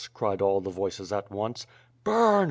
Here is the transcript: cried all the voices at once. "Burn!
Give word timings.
cried 0.15 0.41
all 0.41 0.59
the 0.59 0.71
voices 0.71 1.11
at 1.13 1.29
once. 1.29 1.67
"Burn! 2.03 2.31